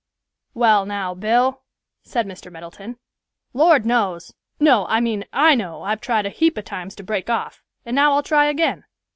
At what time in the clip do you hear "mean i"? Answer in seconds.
4.99-5.53